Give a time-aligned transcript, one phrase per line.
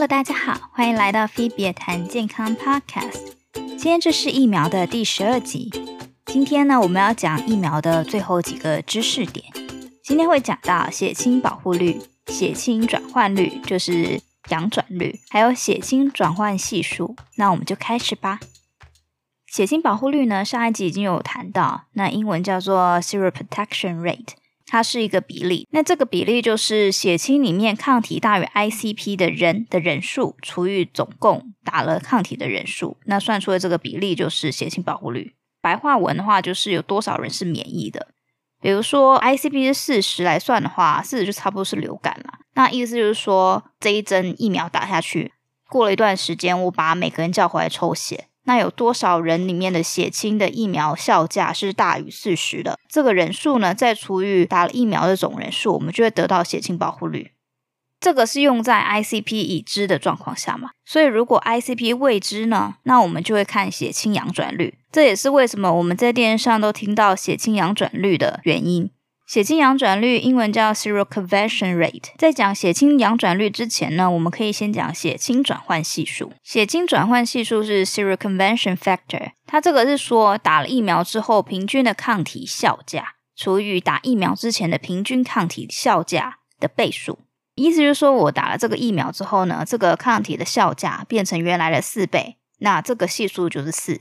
[0.00, 3.34] Hello，大家好，欢迎来到菲比谈健康 Podcast。
[3.52, 5.70] 今天这是疫苗的第十二集。
[6.24, 9.44] 今天呢，我们要讲疫苗的最后几个知识点。
[10.02, 17.14] 今天会讲到血清保护率、血清转换率，就是阳转率，还有血清转换系数。
[17.36, 18.40] 那我们就开始吧。
[19.48, 24.39] 血清保护率呢，上一集已经有谈到，那英文叫做 Seroprotection Rate。
[24.70, 35.34] 它是一个比例，那这个比例就是血清里面抗体大于 ICP 的人的人数除以总共打了抗体的人数，那算出的这个比例就是血清保护率。
[35.60, 38.06] 白话文的话就是有多少人是免疫的。
[38.62, 42.34] 比如说 ICP 是四十来算的话，四十就差不多是流感了。
[42.54, 45.32] 那意思就是说，这一针疫苗打下去，
[45.68, 48.26] 过了一段时间，我把每个人叫回来抽血。
[48.44, 52.78] 那有多少人里面的血清的疫苗效价是大于四十的？
[52.88, 57.32] 这个人数呢，再除以打了疫苗的总人数，我们就会得到血清保护率。
[58.00, 60.70] 这个是用在 ICP 已知的状况下嘛？
[60.86, 64.78] 所以如果 ICP 未知呢，那我们就会看血清阳转率。
[64.90, 68.90] 这也是为什么我们在电视上都听到血清阳转率的原因。
[69.30, 72.08] 血清阳转率英文叫 Seroconversion Rate。
[72.18, 76.32] 在讲血清阳转率之前呢，我们可以先讲血清转换系数。
[76.42, 87.20] 血清转换系数是 Seroconversion Factor，它这个是说打了疫苗之后平均的抗体效价除以打疫苗之前的平均抗体效价的倍数。
[87.54, 94.00] 意思就是说我打了这个疫苗之后呢，这个抗体的效价变成原来的四倍，那这个系数就是四。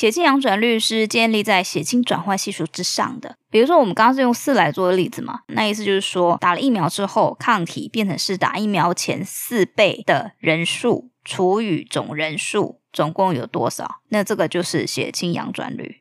[0.00, 3.36] 血清阳转率是建立在血清转换系数之上的。
[3.50, 13.96] 比如说，我们刚刚是用四来做的例子嘛，那意思就是说，打了疫苗之后，抗体变成是打疫苗前四倍的人数除以总人数，总共有多少？
[14.08, 15.96] 那这个就是血清阳转率。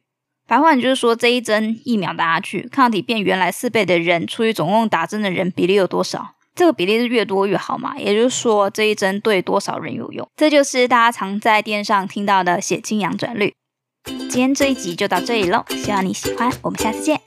[0.47, 6.35] 白话就是说，这一针疫苗打下去，抗体变原来四倍的人除以总共打针的人比例有多少？
[6.55, 7.97] 这个比例是越多越好嘛？
[7.97, 10.25] 也就是说，这一针对多少人有用？
[10.37, 13.53] 这就是大家常在电视上听到的血清阳转率。
[14.05, 17.19] 今天这一集就到这里喽，希望你喜欢，我们下次见。